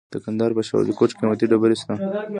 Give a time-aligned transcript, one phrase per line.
[0.13, 1.93] د کندهار په شاه ولیکوټ کې قیمتي ډبرې شته.